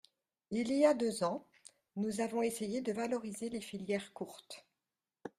Il 0.49 0.71
y 0.73 0.83
a 0.83 0.95
deux 0.95 1.23
ans, 1.23 1.45
nous 1.95 2.21
avons 2.21 2.41
essayé 2.41 2.81
de 2.81 2.91
valoriser 2.91 3.49
les 3.49 3.61
filières 3.61 4.13
courtes. 4.13 4.65